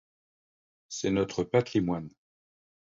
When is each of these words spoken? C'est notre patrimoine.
C'est 0.89 1.11
notre 1.11 1.43
patrimoine. 1.43 2.09